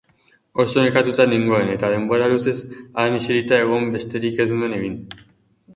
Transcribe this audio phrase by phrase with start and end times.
[0.61, 2.57] Oso nekatuta nengoen eta denbora luzez
[3.03, 4.97] han eserita egon besterik ez nuen egin.